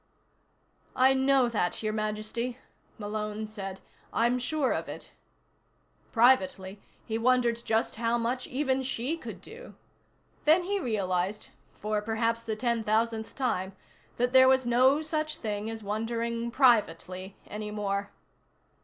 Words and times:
"I 0.95 1.13
know 1.13 1.47
that, 1.47 1.83
Your 1.83 1.93
Majesty," 1.93 2.57
Malone 2.97 3.45
said. 3.45 3.81
"I'm 4.11 4.39
sure 4.39 4.73
of 4.73 4.89
it." 4.89 5.11
Privately, 6.11 6.81
he 7.05 7.19
wondered 7.19 7.61
just 7.63 7.97
how 7.97 8.17
much 8.17 8.47
even 8.47 8.81
she 8.81 9.15
could 9.15 9.41
do. 9.41 9.75
Then 10.43 10.63
he 10.63 10.79
realized 10.79 11.49
for 11.77 12.01
perhaps 12.01 12.41
the 12.41 12.55
ten 12.55 12.83
thousandth 12.83 13.35
time 13.35 13.75
that 14.17 14.33
there 14.33 14.49
was 14.49 14.65
no 14.65 15.03
such 15.03 15.37
thing 15.37 15.69
as 15.69 15.83
wondering 15.83 16.49
privately 16.49 17.35
any 17.45 17.69
more. 17.69 18.09